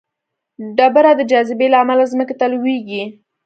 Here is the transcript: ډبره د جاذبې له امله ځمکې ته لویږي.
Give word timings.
ډبره 0.77 1.11
د 1.19 1.21
جاذبې 1.31 1.67
له 1.71 1.77
امله 1.83 2.03
ځمکې 2.11 2.35
ته 2.39 2.45
لویږي. 2.53 3.03